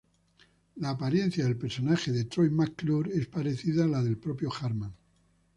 [0.77, 4.95] La apariencia del personaje de Troy McClure es parecida a la del propio Hartman.